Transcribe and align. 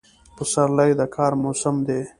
پسرلی 0.35 0.91
د 0.99 1.01
کار 1.15 1.33
موسم 1.41 1.75
دی. 1.87 2.01